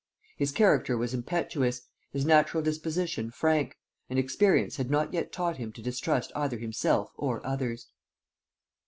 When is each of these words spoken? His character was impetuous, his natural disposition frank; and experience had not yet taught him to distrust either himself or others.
His 0.35 0.51
character 0.51 0.97
was 0.97 1.13
impetuous, 1.13 1.81
his 2.11 2.25
natural 2.25 2.63
disposition 2.63 3.29
frank; 3.29 3.77
and 4.09 4.17
experience 4.17 4.77
had 4.77 4.89
not 4.89 5.13
yet 5.13 5.31
taught 5.31 5.57
him 5.57 5.71
to 5.73 5.81
distrust 5.83 6.31
either 6.35 6.57
himself 6.57 7.11
or 7.17 7.45
others. 7.45 7.85